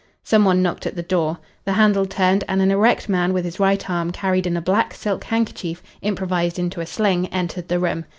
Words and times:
Some 0.23 0.45
one 0.45 0.63
knocked 0.63 0.87
at 0.87 0.95
the 0.95 1.03
door. 1.03 1.37
The 1.63 1.73
handle 1.73 2.07
turned 2.07 2.43
and 2.47 2.59
an 2.59 2.71
erect 2.71 3.07
man 3.07 3.33
with 3.33 3.45
his 3.45 3.59
right 3.59 3.87
arm 3.87 4.09
carried 4.11 4.47
in 4.47 4.57
a 4.57 4.59
black 4.61 4.95
silk 4.95 5.25
handkerchief 5.25 5.83
improvised 6.01 6.57
into 6.57 6.81
a 6.81 6.87
sling 6.87 7.27
entered 7.27 7.67
the 7.67 7.77
room. 7.77 8.05